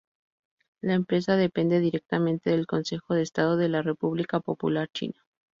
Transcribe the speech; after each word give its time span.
La 0.81 0.95
empresa 0.95 1.35
depende 1.35 1.79
directamente 1.79 2.49
del 2.49 2.65
Consejo 2.65 3.13
de 3.13 3.21
Estado 3.21 3.55
de 3.55 3.69
la 3.69 3.83
República 3.83 4.39
Popular 4.39 4.89
China. 4.91 5.23